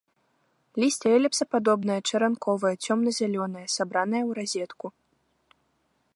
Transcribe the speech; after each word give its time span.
Лісце 0.83 1.07
эліпсападобнае, 1.17 1.97
чаранковае, 2.09 2.73
цёмна-зялёнае, 2.89 3.67
сабранае 3.79 4.23
ў 4.29 4.39
разетку. 4.41 4.85